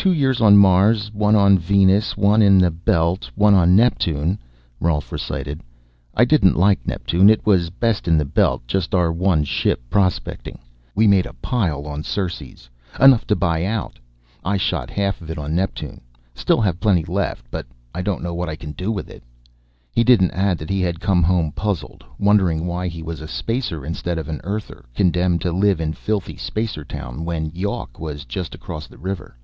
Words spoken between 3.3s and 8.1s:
one on Neptune," Rolf recited. "I didn't like Neptune. It was best